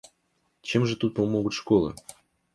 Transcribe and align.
Чем 0.63 0.87
же 0.87 0.95
тут 0.95 1.13
помогут 1.13 1.53
школы? 1.53 1.93